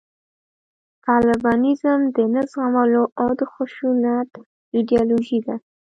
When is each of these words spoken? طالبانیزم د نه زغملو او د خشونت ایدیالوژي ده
طالبانیزم 1.07 1.99
د 2.15 2.17
نه 2.33 2.41
زغملو 2.51 3.03
او 3.21 3.29
د 3.39 3.41
خشونت 3.53 4.29
ایدیالوژي 4.75 5.39
ده 5.47 5.55